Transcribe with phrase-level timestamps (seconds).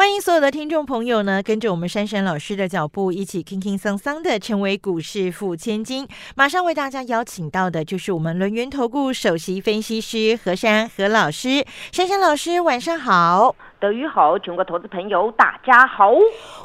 [0.00, 6.08] 欢迎所有的听众朋友呢，跟着我们珊珊老师的脚步，一起轻轻桑桑的成为股市富千金。
[6.34, 11.66] 马上为大家邀请到的就是我们轮源投顾首席分析师何珊何老师。
[11.92, 13.54] 珊珊老师，晚上好。
[13.78, 16.10] 德语好，全国投资朋友大家好。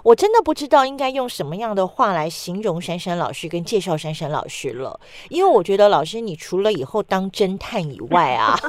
[0.05, 8.57] 我真的不知道应该用什么样的话来形容珊珊老师跟介绍珊珊老师了，因为我觉得老师你除了以后当侦探以外啊。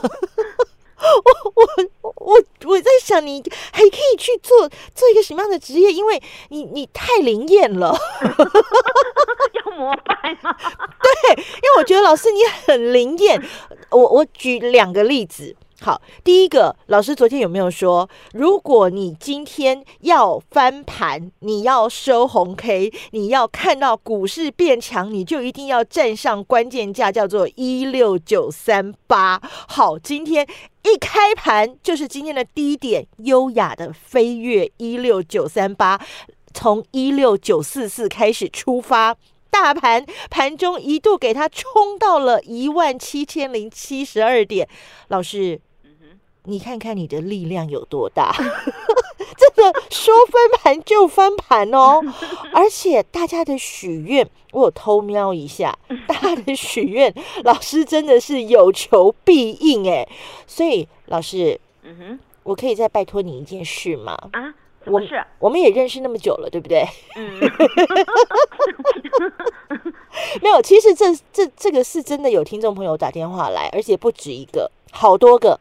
[1.54, 1.86] 我我
[2.66, 5.92] 我我在想，你还可以去做做一个什么样的职业？
[5.92, 7.96] 因为你你太灵验了，
[9.64, 10.54] 要膜拜吗？
[11.02, 13.42] 对，因为我觉得老师你很灵验。
[13.90, 15.56] 我我举两个例子。
[15.86, 29.40] 好，第一个老师昨天有没有说，如果你今天要翻盘，你要收红 K，你要看到股市变强，你就一定要站上关键价，叫做一六九三八。
[29.68, 30.44] 好，今天
[30.82, 36.00] 一开盘就是今天的低点，优雅的飞跃一六九三八，
[36.52, 39.14] 从一六九四四开始出发，
[39.52, 44.68] 大盘盘中一度给它冲到了一万七千零七十二点，
[45.06, 45.60] 老师。
[46.46, 48.32] 你看看你的力量有多大，
[49.36, 52.00] 真的说翻盘就翻盘哦！
[52.54, 57.12] 而且大家的许愿，我有偷瞄一下， 大家的许愿，
[57.44, 60.08] 老师真的是有求必应哎！
[60.46, 64.16] 所以老师，嗯哼，我可以再拜托你一件事吗？
[64.32, 64.54] 啊，
[64.84, 66.86] 我是，我们也认识那么久了，对不对？
[67.16, 67.40] 嗯，
[70.40, 75.58] 没有，其实这这这个是真的有听众朋友打电话来，而且不止一个，好多个。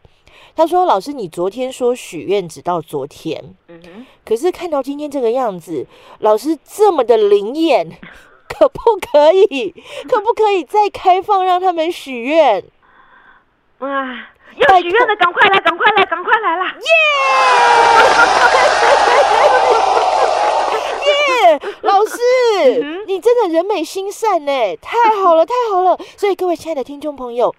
[0.56, 5.86] 他说：“老师，你昨天说许愿只到昨天，嗯哼，可是看到今天这个样子，
[6.20, 7.86] 老师这么的灵验，
[8.48, 8.80] 可不
[9.12, 9.76] 可以？
[10.08, 12.64] 可不可以再开放让他们许愿？
[13.80, 16.74] 啊，要许愿的赶快来，赶快来，赶快来啦！
[16.80, 16.88] 耶，
[21.52, 26.00] 耶，老师，你真的人美心善呢，太好了，太好了！
[26.16, 27.54] 所以各位亲爱的听众朋友。”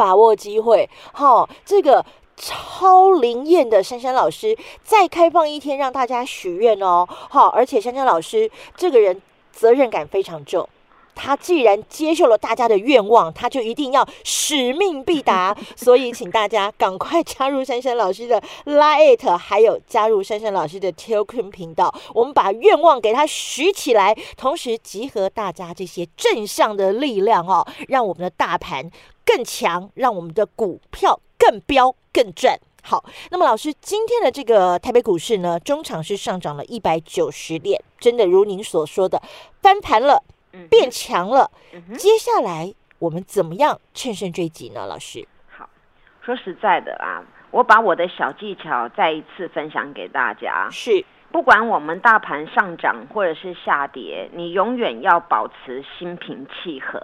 [0.00, 2.02] 把握机会，好，这个
[2.34, 9.20] 超灵验的珊珊老师再开放一天让大家许愿哦，好，而且珊珊老师这个人
[9.52, 10.66] 责任感非常重，
[11.14, 28.90] 他既然接受了大家的愿望，他就一定要使命必达， 所以请大家赶快加入珊珊老师的 Lite，还有加入珊珊老师的 Telegram 频道，我们把愿望给他许起来，同时集合大家这些正向的力量哦，让我们的大盘。
[29.32, 32.58] 更强，让我们的股票更飙更赚。
[32.82, 39.22] 好，那么老师，今天的这个台北股市呢，中场是上涨了一百九十点，真的如您所说的
[39.60, 40.24] 翻盘了，
[40.68, 41.48] 变强了。
[41.96, 44.86] 接下来我们怎么样乘胜追击呢？
[44.86, 45.68] 老师，好，
[46.22, 50.68] 说实在的啊，我把我的小技巧再一次分享给大家。
[50.72, 51.04] 是。
[51.32, 56.98] 不管我们大盘上涨或者是下跌，你永远要保持心平气和，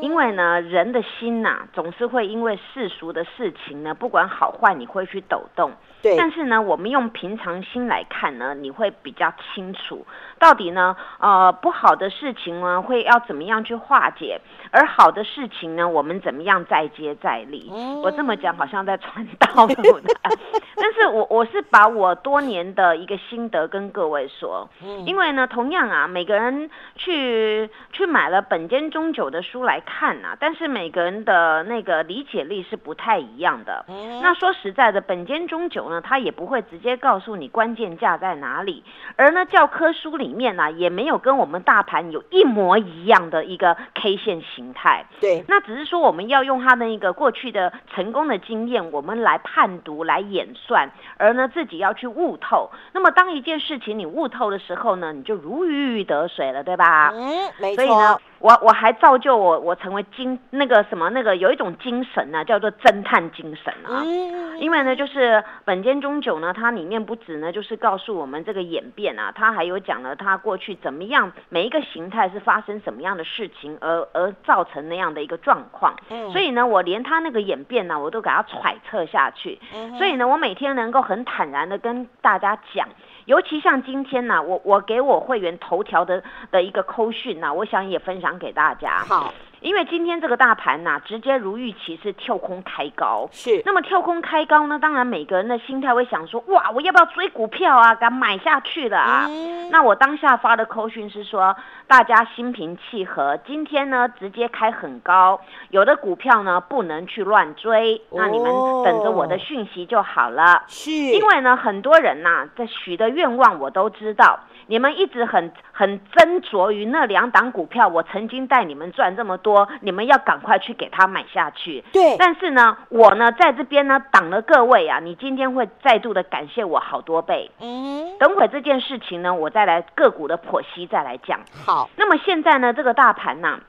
[0.00, 5.72] 因为呢，人的心呐，总是会因为世俗的事情呢，不管好坏，你会去抖动。
[6.04, 6.16] 对。
[6.16, 10.06] 但是呢，我们用平常心来看呢，你会比较清楚，
[10.38, 17.68] 到底呢，呃，不好的事情呢，会要怎么样去化解，而好的事情呢，我们怎么样再接再厉。
[18.04, 19.74] 我这么讲好像在传道的，
[20.76, 23.18] 但是我我是把我多年的一个。
[23.30, 24.68] 心得跟各位说，
[25.06, 33.86] 因为呢，同样啊，每个人去去买了本间中酒的书来看啊，但是每个人的那个理解力是不太一样的。
[34.20, 38.84] 那说实在的，本间中酒呢，他也不会直接告诉你关键价在哪里，
[39.16, 45.04] 而呢，教科书里面呢，也没有跟我们大盘有一模一样的一个 K 线形态。
[45.20, 52.70] 对，那只是说我们要用它的一个过去的成功的经验，我们来判读、来演算，而呢，自己要去悟透。
[52.92, 57.10] 那么当当一件事情你悟透的时候呢，你就如鱼得水了，对吧？
[57.14, 57.82] 嗯，没错。
[57.82, 64.02] 所以呢，我我还造就我，我成为精那个什么那个有一种精神呢，叫做侦探精神啊。
[64.04, 64.60] 嗯。
[64.60, 75.96] 因为呢，就是本间中酒呢，它里面不止呢，就是告诉我们这个演变啊，它还有讲了它过去怎么样，每一个形态是发生什么样的事情，而而造成那样的一个状况。
[76.10, 76.30] 嗯。
[76.30, 79.58] 所以呢，我连它那个演变呢，我都给它揣测下去。
[79.74, 79.96] 嗯。
[79.96, 82.86] 所以呢，我每天能够很坦然的跟大家讲。
[83.26, 88.98] 尤其像今天呢，我我给我会员头条的的一个扣讯呢，我想也分享给大家。
[88.98, 89.32] 好。
[89.60, 93.26] 因为今天这个大盘呐、直接如预期是跳空开高。
[93.32, 97.94] 是，那么跳空开高呢，当然每个人的心态会想说，哇，我要不要追股票啊？
[97.94, 99.24] 敢买下去了啊？
[99.26, 105.40] 嗯那我当下发的扣讯是说，大家心平气和，今天呢直接开很高，
[105.70, 108.50] 有的股票呢不能去乱追，那你们
[108.84, 110.64] 等着我的讯息就好了。
[110.66, 121.84] 是，因为呢，很多人呐、在许的愿望我都知道，你们一直很很斟酌于那两档股票，我曾经带你们赚这么多，你们要赶快去给它买下去。
[121.92, 127.50] 对，但是呢，我呢在这边呢挡了各位啊，你今天会再度的感谢我好多倍。
[127.60, 131.38] 嗯，等会这件事情呢，我再来个股的剖析再来讲。
[131.64, 133.60] 好，那么现在呢，这个大盘呢、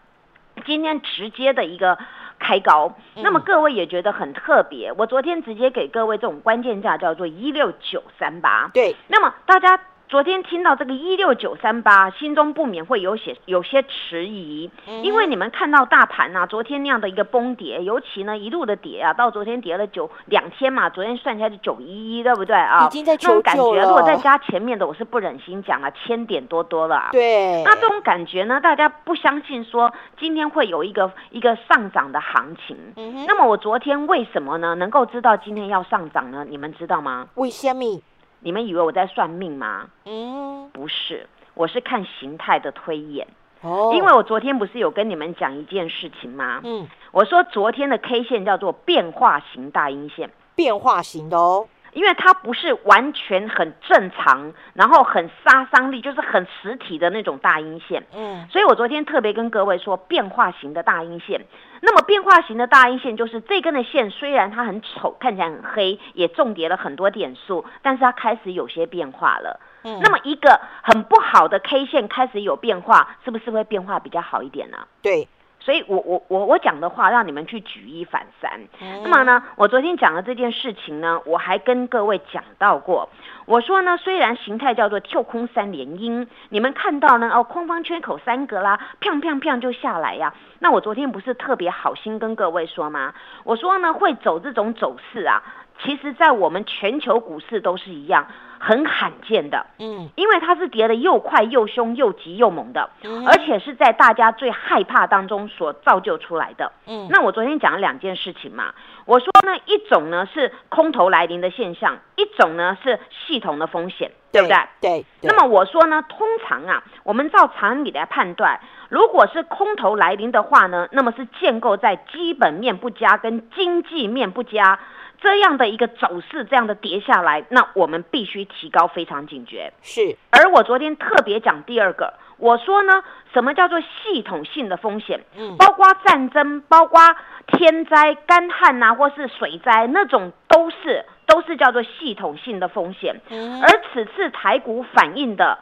[0.66, 1.98] 今天直接的一个
[2.40, 4.92] 开高，嗯那么各位也觉得很特别。
[4.98, 9.80] 我昨天直接给各位这种关键价叫做一六九三八，对，那么大家。
[10.08, 22.86] 昨天听到这个一六九三八，心中不免会有些有些迟疑，嗯因为你们看到大盘呐、昨天那样的一个崩跌，尤其呢一路的跌啊，到昨天跌了九两天嘛，昨天算起来是九一一，对不对啊？
[22.86, 27.10] 已经在那种感觉，如果再加前面的，我是不忍心讲啊，千点多多了啊。
[27.12, 32.78] 对，那这种感觉呢，大家不相信说今天会有一个一个上涨的行情。
[32.96, 36.46] 嗯哼，那么我昨天为什么呢能够知道今天要上涨呢？
[36.48, 37.28] 你们知道吗？
[37.34, 38.02] 为什么？
[38.46, 39.88] 你们以为我在算命吗？
[40.06, 43.28] 嗯，不是，我是看形态的推演。
[43.62, 46.62] 哦，因为我昨天不是有跟你们讲一件事情吗？
[46.64, 50.30] 嗯，我说昨天的 K 线叫做变化型大阴线。
[50.54, 58.06] 变化型的哦，因为它不是完全很正常，然后很杀伤力，就是很实体的那种大阴线。
[58.14, 61.46] 嗯，所以我昨天特别跟各位说，变化型的大阴线。
[61.82, 69.60] 那么变化型的大阴线就是这根的线，虽然它很丑，看起来很黑，也重叠了很多点数，但是它开始有些变化了。
[69.88, 74.80] 嗯那么一个很不好的 K 线开始有变化，是不是会变化比较好一点呢？
[75.02, 75.28] 对，
[75.66, 78.62] 所以我我我我讲的话，让你们去举一反三。
[78.80, 83.10] 嗯那么呢，我昨天讲的这件事情呢，我还跟各位讲到过。
[83.48, 90.32] 我说呢，虽然形态叫做跳空三连阴，你们看到呢，哦，空方缺口三格啦，砰砰砰就下来呀。
[90.60, 93.16] 那我昨天不是特别好心跟各位说吗？
[93.44, 95.42] 我说呢，会走这种走势啊，
[95.84, 98.28] 其实在我们全球股市都是一样，
[98.60, 99.66] 很罕见的。
[99.80, 106.72] 嗯，因为它是跌得又快又凶又急又猛的，嗯而且是在大家最害怕当中所造就出来的。
[106.88, 108.74] 嗯，那我昨天讲了两件事情嘛，
[109.06, 114.58] 我说呢，一种呢是空头来临的现象，一种呢是系统的风险，对不对？
[114.82, 124.80] 对，对那么我说呢，通常啊，我们照常理来判断，如果是空头来临的话呢，那么是建构在基本面不佳跟经济面不佳
[125.22, 129.72] 这样的一个走势，这样的跌下来，那我们必须提高非常警觉。
[129.82, 133.04] 是，而我昨天特别讲第二个，我说呢，
[133.34, 135.22] 什么叫做系统性的风险？
[135.38, 137.00] 嗯，包括战争，包括
[137.48, 143.22] 天灾、干旱呐、或是水灾那种，都是都是叫做系统性的风险。
[143.30, 145.60] 嗯而此次台股反映的，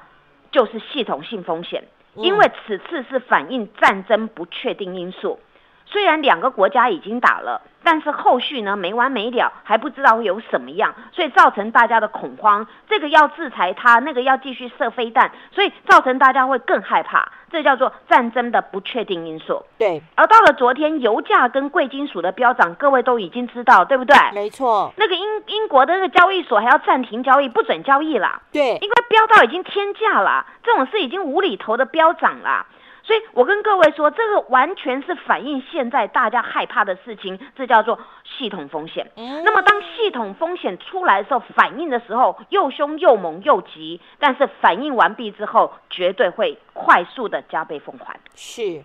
[0.51, 1.83] 就是系统性风险，
[2.15, 5.39] 嗯因为此次是反映战争不确定因素。
[5.85, 12.65] 虽然两个国家已经打了，但是后续呢没完没了，还不知道会有什么样，所以造成大家的恐慌。
[12.88, 17.31] 这个要制裁他，那个要继续射飞弹，所以造成大家会更害怕。
[17.51, 19.63] 这叫做战争的不确定因素。
[19.77, 24.17] 对，而到了昨天，油价跟贵金属的飙涨，各位都已经知道，对不对？
[24.34, 28.41] 没错，那个英英国的那个交易所还要暂停交易，不准交易啦。
[28.51, 32.65] 对，因为飙到已经天价了，这种事已经无厘头的飙涨了。
[33.03, 39.12] 所以我跟各位说，这个完全是反映现在大家害怕的事情，这叫做系统风险。
[39.17, 48.17] 嗯那么当系统风险出来的时候，反应的时候又凶又猛又急，但是反应完毕之后，绝对会快速的加倍奉还。
[48.36, 48.81] 是，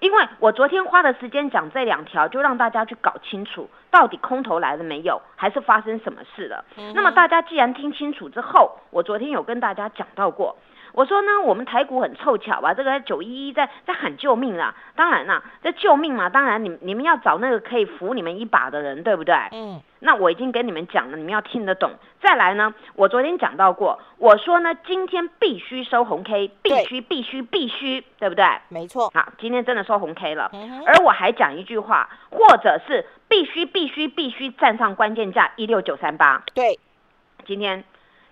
[0.00, 6.64] 因为我昨天花的时间讲这两条，就让大家去搞清楚到底空头来了没有，还是发生什么事了。
[6.94, 10.56] 那么大家既然听清楚之后，我昨天有跟大家讲到过，
[10.98, 14.74] 我说呢，我们台股很凑巧吧，这个九一一在在喊救命啦。
[14.96, 19.32] 当然啦，这救命嘛，当然你你们要找那个可以扶你们一把的人，对不对？
[19.52, 21.92] 嗯，那我已经跟你们讲了，你们要听得懂。
[22.20, 28.44] 再来呢，我昨天讲到过，我说呢，今天必须收红 K，必须必须必须，对不对？
[28.68, 30.50] 没错，好，今天真的收红 K 了。
[30.52, 36.42] 嗯而我还讲一句话，或者是必须必须必须站上关键价一六九三八。
[36.54, 36.76] 对，
[37.46, 37.84] 今天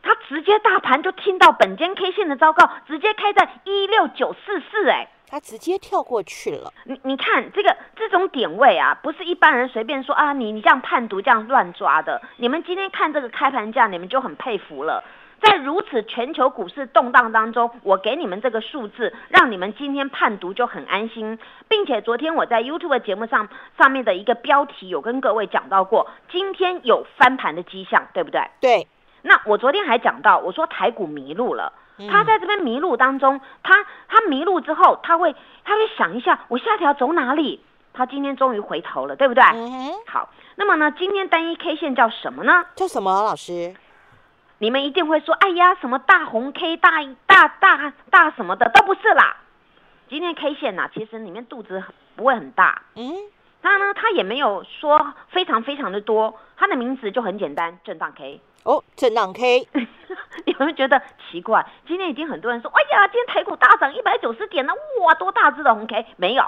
[0.06, 12.22] 它直接大盘就听到本间 K 线的糟糕，直接开在一六九四四，哎，他直接跳过去了，你你看这个这种点位啊，不是一般人随便说啊，你你这样判读这样乱抓的。
[12.36, 15.02] 你们今天看这个开盘价，你们就很佩服了。
[15.42, 28.40] 在如此全球股市动荡当中，我给你们这个数字，让你们今天判读就很安心，并且昨天我在 YouTube 节目上上面的一个标题有跟各位讲到过，今天有翻盘的迹象，对不对？
[28.60, 28.88] 对，
[29.26, 31.72] 那我昨天还讲到，我说台股迷路了。
[31.98, 37.60] 嗯他在这边迷路当中，他他迷路之后，他会他会想一下，我下条走哪里？
[37.94, 39.42] 他今天终于回头了，对不对？
[39.54, 42.66] 嗯，好，那么呢，今天单一 K 线叫什么呢？
[42.74, 43.74] 叫什么老师？
[44.58, 46.90] 你们一定会说，哎呀，什么大红 K、大
[47.26, 49.38] 大大大什么的都不是啦。
[50.10, 51.82] 今天 K 线呐、其实里面肚子
[52.14, 53.10] 不会很大，嗯，
[53.62, 58.40] 它呢，它也没有说非常非常的多，它的名字就很简单，震荡 K。
[58.66, 59.68] 哦，震荡 K，
[60.44, 61.64] 你们觉得奇怪？
[61.86, 66.04] 今天已经很多人说，哎呀，今天台股大涨一百九十点了，哇，多大只的红 K？
[66.16, 66.44] 没有，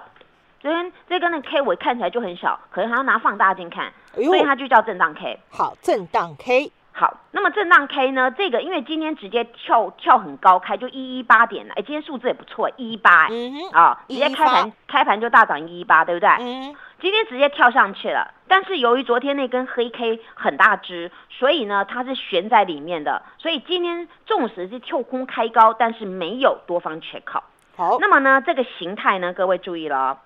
[0.61, 5.39] 昨天这根的 K 我看起来就很小，可能还要拿放大镜看，哎所以它就叫震荡 K。
[5.49, 8.28] 好，震荡 K，好，那么震荡 K 呢？
[8.33, 16.28] 这个因为今天直接跳跳很高开，就一一八点了，哎，今天数字也不错，一一八，哎，嗯哼，啊，直接开盘开盘就大涨一一八，对不对？
[16.40, 27.40] 嗯，今天直接跳上去了，但是由于昨天那根黑 K 很大只，所以呢它是悬在里面的，所以今天纵使是跳空开高，但是没有多方缺口。
[27.76, 30.19] 好，那么呢，这个形态呢，各位注意了哦，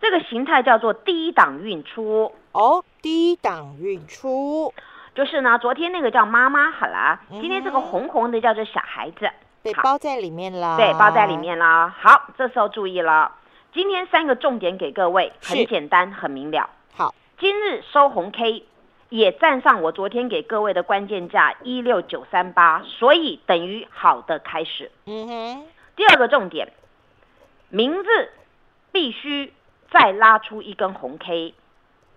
[0.00, 4.72] 这个形态叫做低档运出，哦，低档运出，
[5.20, 9.32] 就是呢，昨天那个叫妈妈好啦，今天这个嗯红红的叫做小孩子，好。
[9.62, 11.94] 被包在里面啦，对，包在里，面啦。
[12.00, 13.30] 好，这时候注意了，
[13.74, 16.70] 今天三个重点给各位，很简单，很明了。
[16.94, 18.64] 好，今日收红 K，
[19.10, 24.90] 也站上我昨天给各位的关键价一六九三八，所以等于好的开始。
[25.04, 26.72] 嗯哼，第二个重点，
[27.68, 28.30] 明日
[28.90, 29.52] 必须
[29.90, 31.52] 再拉出一根红 K，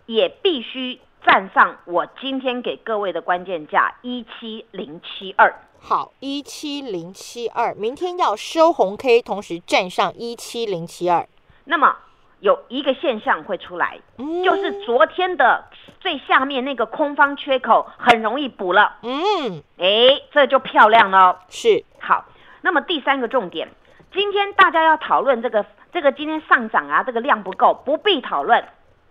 [0.06, 5.54] 也必须站上我今天给各位的关键价一七零七二。
[5.80, 11.28] 好，一七零七二，明天要收红 K，同时站上一七零七二，
[11.66, 11.96] 那么
[12.40, 15.66] 有一个现象会出来，嗯就是昨天的
[16.00, 21.40] 最下面那个空方缺口很容易补了，嗯，哎，这就漂亮了哦。
[21.50, 22.26] 是，好，
[22.62, 23.70] 那么第三个重点，
[24.14, 28.64] 今天大家要讨论这个这个今天上涨啊，这个量不够，不必讨论。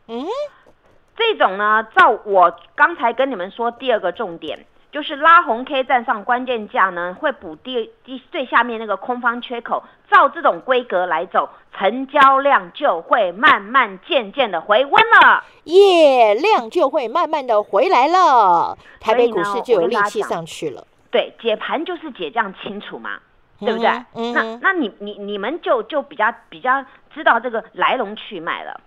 [0.09, 0.27] 嗯，
[1.17, 9.83] 这种呢，照我刚才跟你们说，第二个重点就是拉红 K 站上关键价呢，会补第第最下面那个空方缺口。
[10.11, 15.43] 照这种规格来走，成交量就会慢慢渐渐的回温了。
[15.65, 23.13] 耶，量就会慢慢的回来了，台北股市就有力气上去了，对，解盘就是解这样清楚嘛，
[23.59, 23.89] 对不对？
[23.89, 28.79] 嗯嗯那那你你你们就就比较比较知道这个来龙去脉了。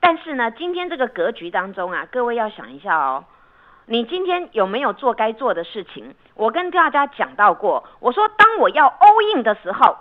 [0.00, 3.24] 但是呢，今天这个格局当中啊，各位要想一下哦，
[3.86, 6.14] 你今天有没有做该做的事情？
[6.34, 9.96] 我跟大家讲到过，我说当我要 all in 的时候，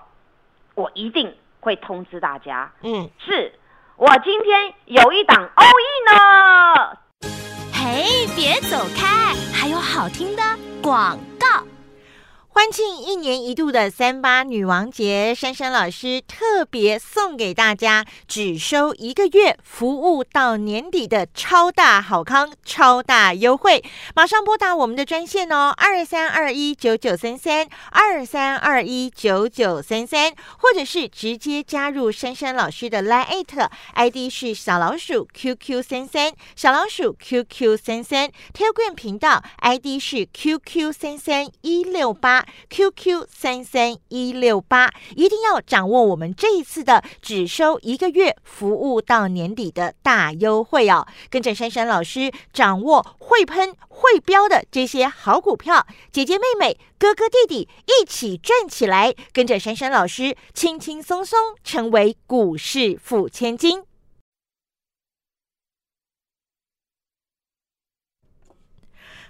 [0.75, 2.72] 我一定会通知大家。
[2.84, 3.54] 嗯，是
[3.96, 6.98] 我今天有一档 all in 呢。
[7.74, 10.44] 嘿，别走开，还有好听的
[10.82, 11.57] 广告。
[12.58, 23.84] 欢庆一年一度的三八女王节，珊珊老师特别送给大家只收一个月，服务到年底的超大好康、超大优惠。
[24.16, 33.46] 马上拨打我们的专线哦，二三二一九九三三二三二一九九三三，或者是直接加入珊珊老师的 Line
[33.94, 42.47] ID 是小老鼠 QQ 三三，小老鼠 QQ 三三，Telegram 频道 ID 是 QQ 三三一六八。
[42.70, 51.08] QQ 三三一六八，一定要掌握我们这一次的只收一个月，服务到年底的大优惠哦！
[51.30, 59.13] 跟着珊珊老师掌握会喷会标的这些好股票，姐姐妹妹、哥哥弟弟一起赚起来！
[59.32, 63.84] 跟着珊珊老师轻轻松松成为股市富千金。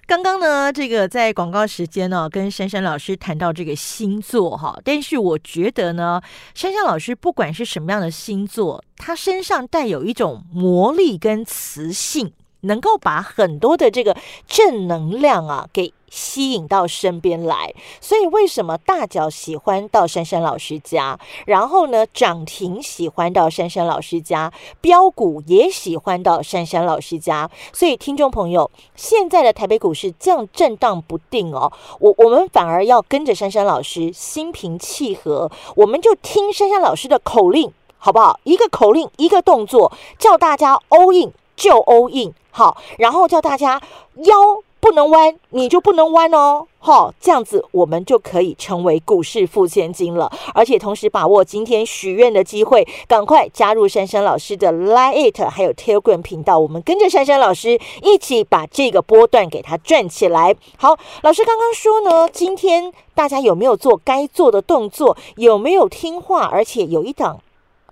[0.08, 6.22] 刚刚呢，这个在广告时间呢，跟珊珊老师谈到这个星座哈，但是我觉得呢，
[6.56, 14.16] 珊珊老师不管是什么样的星座，她身上带有一种魔力跟磁性，能够把很多的这个
[14.48, 17.74] 正能量啊给吸引到身边来。
[18.02, 27.50] 所以为什么大脚喜欢到珊珊老师家，然后呢涨停喜欢到珊珊老师家，标股也喜欢到珊珊老师家。
[27.74, 38.40] 所以听众朋友，现在的台北股市这样震荡不定哦，我我们反而要跟着珊珊老师心平气和，我们就听珊珊老师的口令，好不好？
[38.44, 43.82] 一个口令，一个动作，叫大家 all in 就 all in，好，然后叫大家
[44.16, 44.34] 腰
[44.80, 46.68] 不能弯，你就不能弯哦。
[46.80, 60.56] 好，这样子我们就可以成为股市富千金了，而且同时把握今天许愿的机会，赶快加入珊珊老师的 Line It 还有 Telegram 频道，我们跟着珊珊老师一起把这个波段给它转起来。
[60.78, 65.18] 好，老师刚刚说呢，今天大家有没有做该做的动作？
[65.36, 66.46] 有没有听话？
[66.46, 67.42] 而且有一档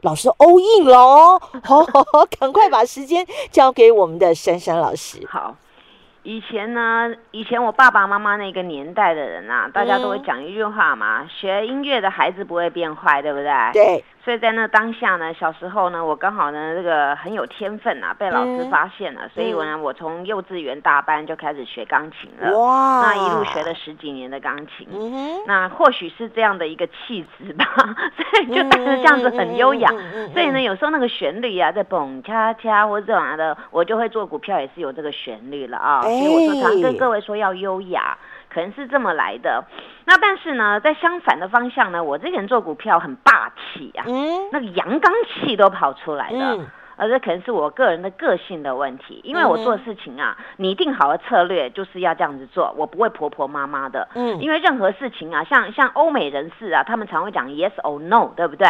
[0.01, 1.85] 老师 all in 了哦，好，
[2.39, 5.27] 赶快把时间交给我们的珊珊老师。
[5.29, 5.55] 好。
[6.25, 13.71] 以前呢，以前我爸爸妈妈那个年代的人啊，大家都会讲一句话嘛，学音乐的孩子不会变坏，对不对？
[13.73, 14.03] 对。
[14.25, 22.57] 所以在那当下呢，小时候呢，我刚好呢这个很有天分啊，被老师发现了，所以我呢，我从幼稚园大班就开始学钢琴了。
[22.57, 23.01] 哇！
[23.03, 24.87] 那一路学了十几年的钢琴。
[25.45, 27.65] 那或许是这样的一个气质吧，
[28.17, 29.91] 所以就带着这样子很优雅。
[30.33, 36.01] 所以呢，有时候那个旋律啊，在蹦恰恰或者这样的，我就会做股票也是有这个旋律了啊。
[36.01, 38.17] 所以我说常跟各位说要优雅。
[38.55, 39.65] 可能是这么来的，
[40.05, 46.57] 那但是呢，在相反的方向呢，我这个人做股票很霸气啊，嗯，那个阳刚气都跑出来了，
[46.95, 58.65] 而这可能是我个人的个性的问题，因为我做事情啊，拟定好的策略就是要这样子做，我不会婆婆妈妈的，嗯，因为任何事情啊，像像欧美人士啊，他们常会讲 yes or no，对不对？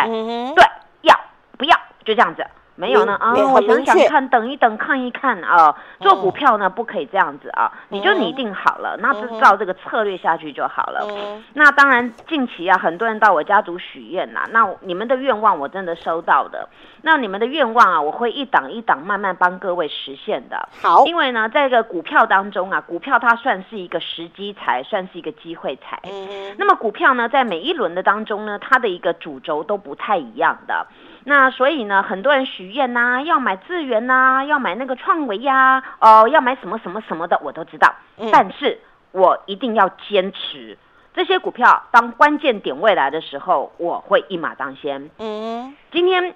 [0.56, 0.64] 对，
[1.02, 1.16] 要
[1.60, 2.44] 不要就这样子。
[2.76, 3.34] 没有呢啊！
[3.34, 5.76] 我想想看，等一等，看一看啊。
[6.00, 11.08] 做股票呢，不可以这样子啊，你就拟定好了，那就照这个策略下去就好了。
[11.54, 16.68] 那当然，近期啊，很多人到我家族许愿呐，那你们的愿望我真的收到的。
[17.02, 20.68] 那你们的愿望啊，我会一档一档慢慢帮各位实现的。
[20.82, 26.00] 好，因为呢，在一个股票当中啊，股票它算是一个时机财，算是一个机会财。
[26.04, 30.86] 嗯那么股票呢，在每一轮的当中呢，它的一个主轴都不太一样的。
[31.28, 37.92] 那所以呢，很多人许愿呐，要买智源呐，要买那个创维呀，哦，要买什么什么什么的，我都知道。
[38.32, 38.80] 但是
[39.12, 40.78] 我一定要坚持
[41.16, 45.10] 这些股票，当关键点位来的时候，我会一马当先。
[45.18, 46.36] 嗯，今天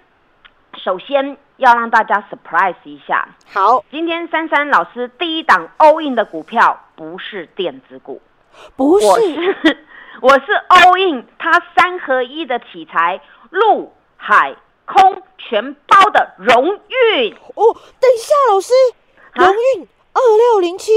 [0.74, 3.30] 首先要让大家 surprise 一下。
[3.54, 8.20] 好，今天珊珊老师第一档 all in 的股票不是电子股，
[8.76, 9.86] 不是，我是
[10.22, 13.22] 我是 all in 它三合一的题材，
[13.52, 14.56] 陆海。
[14.92, 17.34] 空全包的荣运。
[17.56, 18.74] 哦，等一下，老师，
[19.34, 20.92] 荣运二六零七，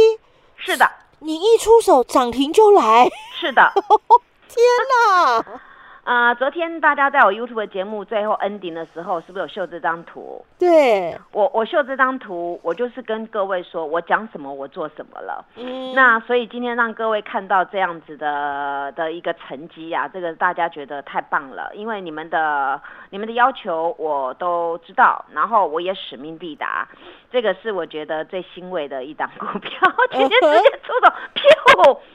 [0.57, 3.73] 是的，你一出手涨停就来，是的，
[4.49, 5.62] 天哪！
[6.05, 10.45] 啊，昨天大家在我 YouTube 节目最后 ending 的时候，是不是有秀这张图？
[10.59, 15.45] 对，我我秀这张图，我就是跟各位说，我讲什么我做什么了。
[15.55, 26.89] 嗯，那所以今天让各位看到这样子的的一个成绩呀，这个大家觉得太棒了，因为你们的你们的要求我都知道，然后我也使命必达，
[27.31, 29.71] 这个是我觉得最欣慰的一档股票，
[30.11, 32.01] 今天直接出的票。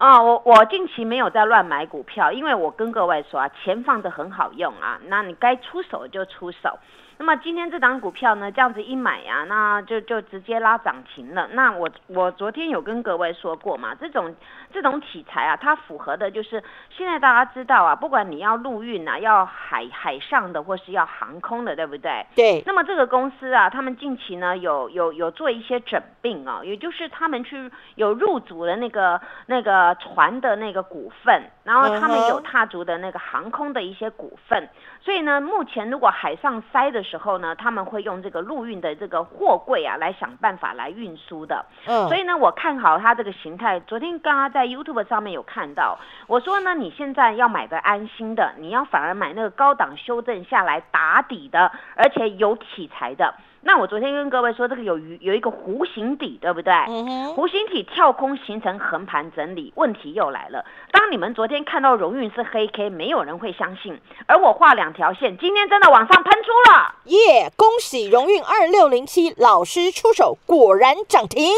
[0.00, 6.78] 啊，我我近期没有在乱买股票，因为我跟各位说啊，钱放着很好用啊，那你该出手就出手。
[7.20, 11.46] 那么今天这档股票呢，这样子一买呀，那就就直接拉涨停了。
[11.52, 14.34] 那我我昨天有跟各位说过嘛，这种
[14.72, 22.24] 这种题材啊，它符合的就是现在大家知道啊，不管你要陆运啊，要海海上的或是要航空的，对不对？
[22.34, 22.62] 对。
[22.64, 34.70] 那么这个公司啊，他们近期呢有有有做一些整并啊，也就是他们去有入主的那个那个船的那个股份，然后他们有踏足的那个航空的一些股份。
[35.02, 41.66] 所以呢，目前如果海上塞的时候呢，他们会用这个陆运的这个货柜啊，来想办法来运输的。
[41.86, 43.80] 嗯，所以呢，我看好它这个形态。
[43.80, 53.34] 昨天刚刚在 YouTube 上面有看到，我说呢，你现在要买个安心的，你要反而买那个高档修正下来打底的，而且有题材的。
[53.62, 56.72] 那我昨天跟各位说，这个有鱼有一个弧形底，对不对？
[56.72, 60.64] 弧形体跳空形成横盘整理，问题又来了。
[60.90, 64.00] 当你们昨天看到荣运是黑 K，没有人会相信。
[64.26, 67.52] 而我画两条线，今天真的往上喷出了，耶！
[67.56, 71.52] 恭喜荣运二六零七老师出手，果然涨停。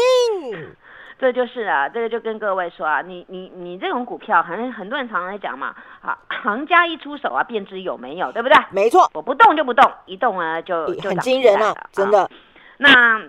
[1.23, 8.57] 这就是啊，这个就跟各位说啊，你你你这种股票，很很多人常常在讲嘛，啊，行家一出手啊，便知有没有，对不对？
[8.71, 12.29] 没错，我不动就不动，一动啊就就很惊人啊，真的。
[12.75, 13.21] 那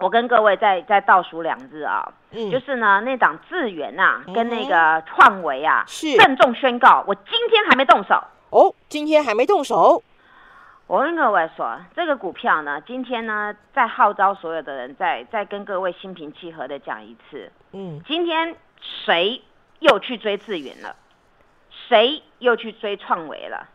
[0.00, 10.02] 我跟各位再再倒数两日啊，嗯，就是呢，那档智源呐，跟那个创维啊，是郑重宣告，我今天还没动手哦，今天还没动手。
[10.90, 17.52] 我跟各位说，这个股票呢，今天呢，再号召所有的人，再再跟各位心平气和的讲一次。
[17.70, 18.56] 嗯，今天
[19.04, 19.40] 谁
[19.78, 20.96] 又去追智远了？
[21.88, 23.68] 谁又去追创维了？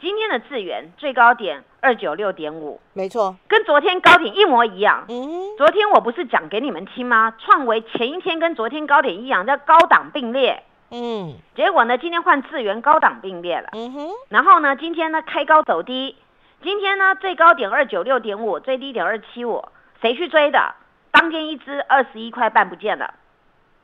[0.00, 5.04] 今天的智源最高点二九六点五，没错，跟昨天高点一模一样。
[5.08, 7.34] 嗯，昨天我不是讲给你们听吗？
[7.38, 10.64] 创维前一天跟昨天高点一样，叫高档并列。
[10.90, 13.68] 嗯，结果呢，今天换智源高档并列了。
[13.74, 16.16] 嗯哼，然后呢，今天呢开高走低，
[16.60, 19.64] 今天呢最高点二九六点五，最低点二七五，
[20.00, 20.74] 谁去追的？
[21.12, 23.14] 当天一只二十一块半不见了。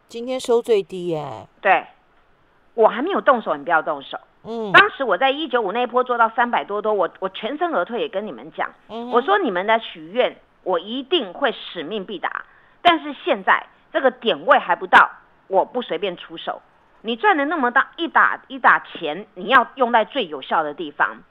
[0.08, 1.86] 今天收最低耶，对，
[2.74, 4.18] 我还没有动手，你不要动手。
[4.42, 12.44] 嗯，当时我在一九五那一波做到三百多多，我我全身而退，也跟你们讲，嗯我说你们的许愿，我一定会使命必达。
[12.82, 15.10] 但是现在这个点位还不到，
[15.46, 16.60] 我不随便出手。
[17.02, 21.22] 你赚的那么大一打一打钱，你要用在最有效的地方。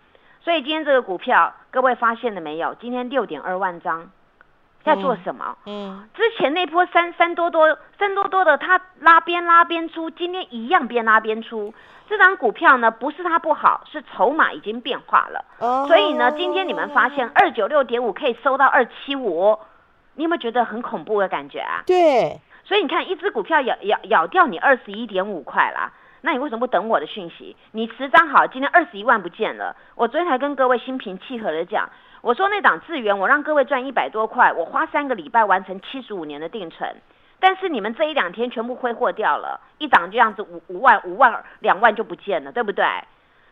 [0.44, 2.76] 所以今天这个股票，各位发现了没有？
[2.76, 4.10] 今天六点二万张，
[4.84, 5.58] 在做什么？
[5.66, 11.74] 嗯，之前那波三三多多三多多的，它拉边拉边出，今天一样边拉边出。
[12.10, 15.46] 这张股票呢，不是它不好，是筹码已经变化了。
[15.60, 19.58] 哦所以呢，今天你们发现二九六点五可以收到二七五，
[20.16, 21.82] 你有没有觉得很恐怖的感觉啊？
[21.88, 25.94] 对，所以你看，一只股票咬咬咬掉你二十一点五块啦，
[26.26, 27.54] 那你为什么不等我的讯息？
[27.72, 29.76] 你十张好，今天二十一万不见了。
[29.96, 31.90] 我昨天还跟各位心平气和的讲，
[32.22, 36.96] 我说那档智源，我让各位赚一百多块，我花三个礼拜完成七十五年的定存。
[37.42, 42.86] 但是你们这一两天全部挥霍掉了，一档这样子五五万五万两万就不见了，对不对？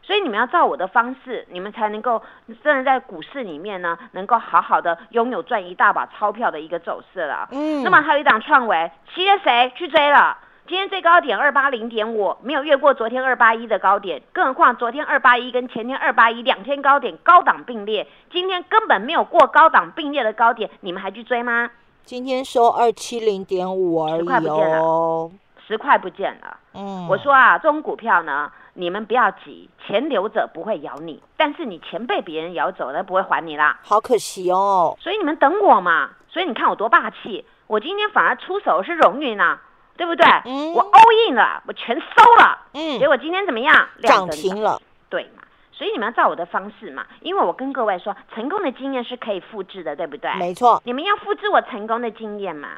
[0.02, 2.24] 所以你们要照我的方式，你们才能够
[2.64, 7.50] 真的在股市里面呢，能够好好的拥有赚一大把钞票的一个走势了。
[7.52, 10.38] 嗯，那么还有一档创维，七月谁去追了？
[10.72, 21.70] 今天最高点二八零点五，没有越过昨天二八一的高点，更何况昨天二八一跟前天二八一两天高点高档并列，今天根本没有过高档并列的高点，你们还去追吗？
[22.06, 25.32] 今天收二七零点五而10块已不见了哦，
[25.68, 26.58] 十块不见了。
[26.74, 33.78] 嗯，我说啊，这种股票呢，你们不要急，钱留着不会咬你，但是你钱被别人咬走了，不会还你啦。
[33.84, 36.12] 好可惜哦，所以你们等我嘛。
[36.30, 39.60] 所以你看我多霸气，我今天反而出手是荣誉呢，
[40.02, 40.26] 对不对？
[40.46, 42.58] 嗯我 all in 了，我全收了。
[42.74, 43.88] 嗯结，果今天怎么样？
[43.98, 45.44] 亮涨灯停了，对嘛？
[45.72, 50.34] 所以你们要照我的方式嘛，因为我跟各位说，成功的经验是可以复制的，对不对？
[50.40, 52.70] 没错，你们要复制我成功的经验嘛。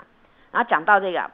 [0.51, 1.31] 然后讲到这个，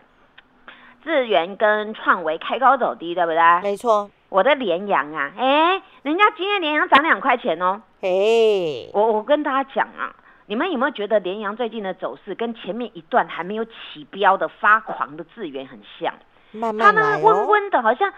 [1.03, 3.61] 智源跟创维开高走低，对不对？
[3.63, 7.81] 没错，我的联阳啊，哎，人家今天联阳涨两块钱哦。
[8.01, 10.13] 哎，我我跟大家讲啊，
[10.49, 16.11] 你们有没有觉得联阳最近的走势跟前面一段还没有起标的发狂的智源很像？
[16.53, 18.11] 慢它呢温温的，好像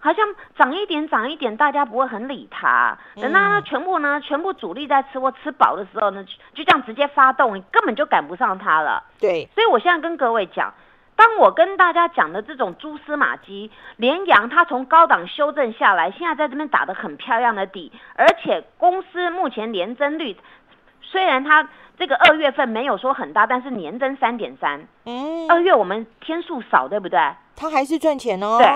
[0.00, 2.98] 好像涨一点涨一点，大家不会很理它。
[3.14, 9.04] 等到它嗯全部呢，全部主力在吃或吃饱的时候呢，就就这样直接发动，你根本就赶不上它了。
[9.20, 10.74] 对，所以我现在跟各位讲，
[11.14, 20.36] 当我跟大家讲的这种蛛丝马迹，联阳它从高档修正下来，现在在这边打得很漂亮的底，而且公司目前年增率
[21.10, 21.66] 虽然它
[21.98, 27.18] 这个二月份没有说很大，但是年增三点三，嗯，二月我们天数少，对不对？
[27.56, 28.66] 它还是赚钱哦，对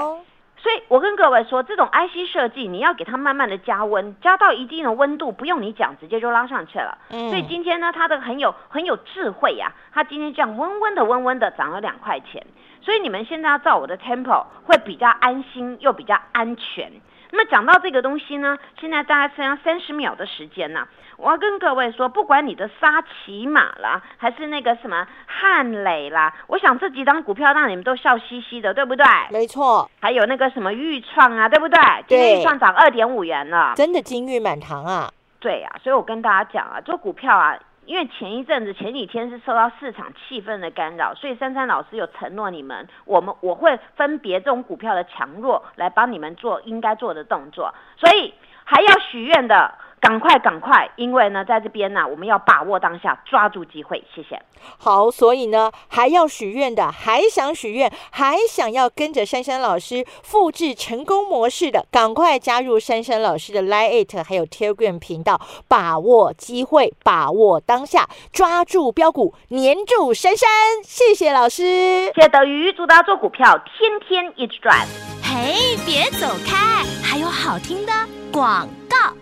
[0.62, 6.96] 所以我跟各位说，这种 IC 设计，你要给它慢慢的加温，加到一定的温度，不用你讲，直接就拉上去了。
[7.10, 12.46] 嗯所以今天呢，它的很有很有智慧呀、它今天这样温温的温温的涨了两块钱，
[12.80, 16.92] 所以你们现在要照我的 tempo，会比较安心又比较安全。
[17.34, 29.06] 那么讲到这个东西呢，现在大概剩下三十秒的时间呢、我要跟各位说，不管你的沙琪玛啦，还是那个什么汉磊啦，我想这几张股票让你们都笑嘻嘻的，对不对？
[29.30, 31.80] 没错，还有那个什么豫创啊，对不对？
[32.06, 33.72] 今天对豫创涨二点五元了。
[33.76, 37.58] 真的金玉满堂啊，对呀、所以我跟大家讲啊，做股票啊，
[37.92, 48.32] 因为前一阵子、前几天是受到市场气氛的干扰，所以珊珊老师有承诺你们，我们我会分别这种股票的强弱来帮你们做应该做的动作，所以
[48.64, 49.74] 还要许愿的。
[50.02, 50.90] 赶快，赶快！
[50.96, 54.02] 因为呢，在这边呢，我们要把握当下，抓住机会。
[54.12, 54.42] 谢谢。
[54.76, 70.50] 好，所以呢，还要许愿的，还想许愿，还想要跟着珊珊老师复制成功模式的，赶快加入珊珊老师的 Line It 还有 Telegram 频道，把握机会，把握当下，抓住标股，黏住珊珊。
[70.82, 72.10] 谢谢老师。
[72.12, 74.76] 谢谢德瑜，祝大家做股票天天一直赚。
[75.22, 77.92] 嘿，别走开，还有好听的
[78.32, 79.21] 广告。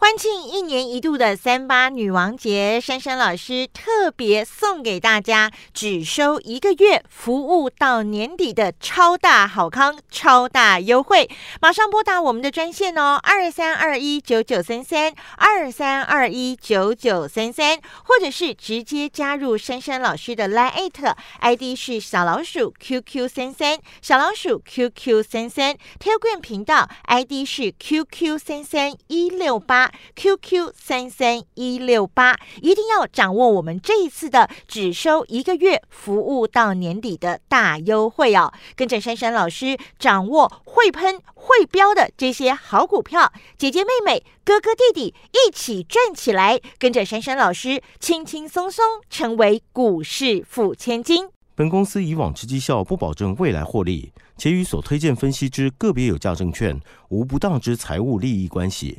[0.00, 11.28] 欢庆一年一度的三八女王节，珊珊老师特别送给大家只收一个月，服务到年底的超大好康、超大优惠。
[11.60, 20.92] 马上拨打我们的专线哦，二三二一九九三三二三二一九九三三，或者是直接加入珊珊老师的 Line
[21.40, 29.87] ID 是小老鼠 QQ 三三，小老鼠 QQ 三三，Telegram 频道 ID 是 QQ 三三一六八。
[30.16, 38.52] QQ 三三一六八，一定要掌握我们这一次的只收一个月，服务到年底的大优惠哦！
[38.76, 46.60] 跟着珊珊老师掌握会喷会飙的这些好股票，姐姐妹妹、哥哥弟弟一起赚起来！
[46.78, 51.28] 跟着珊珊老师轻轻松松成为股市富千金。
[51.54, 58.98] 本公司以往之绩效不保证未来获利，且与所推荐分析之个别有价证券无不当之财务利益关系。